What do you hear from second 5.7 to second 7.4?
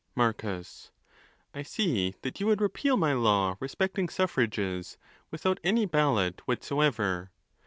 ballot whatsoever.